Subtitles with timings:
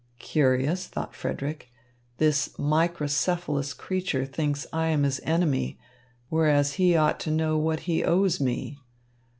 [0.17, 1.69] "Curious," thought Frederick.
[2.17, 5.77] "This microcephalous creature thinks I am his enemy,
[6.27, 8.79] whereas he ought to know what he owes me.